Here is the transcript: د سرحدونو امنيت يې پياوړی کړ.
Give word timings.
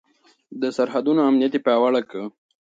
د 0.61 0.63
سرحدونو 0.77 1.21
امنيت 1.29 1.53
يې 1.55 1.63
پياوړی 1.65 2.01
کړ. 2.09 2.21